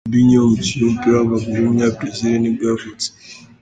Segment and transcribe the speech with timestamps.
[0.07, 3.07] Robinho, umukinnyi w’umupira w’amaguru w’umunyabrezil nibwo yavutse.